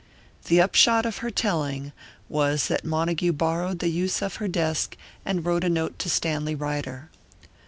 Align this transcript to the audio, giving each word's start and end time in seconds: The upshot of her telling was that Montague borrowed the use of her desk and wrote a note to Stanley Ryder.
The 0.45 0.59
upshot 0.59 1.05
of 1.05 1.17
her 1.19 1.29
telling 1.29 1.91
was 2.27 2.69
that 2.69 2.83
Montague 2.83 3.33
borrowed 3.33 3.77
the 3.77 3.87
use 3.89 4.23
of 4.23 4.37
her 4.37 4.47
desk 4.47 4.97
and 5.23 5.45
wrote 5.45 5.63
a 5.63 5.69
note 5.69 5.99
to 5.99 6.09
Stanley 6.09 6.55
Ryder. 6.55 7.11